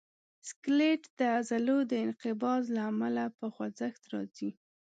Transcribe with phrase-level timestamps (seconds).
[0.49, 4.49] سکلیټ د عضلو د انقباض له امله په خوځښت راځي.